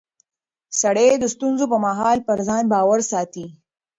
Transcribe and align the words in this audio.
سړی 0.81 1.07
د 1.19 1.25
ستونزو 1.33 1.65
پر 1.71 1.79
مهال 1.85 2.17
پر 2.27 2.39
ځان 2.47 2.63
باور 2.73 2.99
ساتي 3.11 3.45